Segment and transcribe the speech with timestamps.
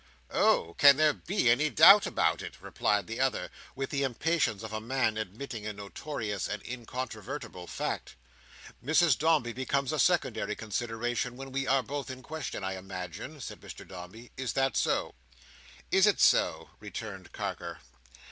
[0.33, 0.73] "Oh!
[0.79, 4.81] Can there be a doubt about it?" replied the other, with the impatience of a
[4.81, 8.15] man admitting a notorious and incontrovertible fact.
[8.83, 13.61] "Mrs Dombey becomes a secondary consideration, when we are both in question, I imagine," said
[13.61, 14.31] Mr Dombey.
[14.37, 15.13] "Is that so?"
[15.91, 17.77] "Is it so?" returned Carker.